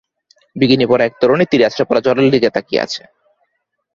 [0.55, 3.01] Bikini পরা এক তরুণী তীরে আছড়ে পড়া জলের দিকে তাকিয়ে আছে।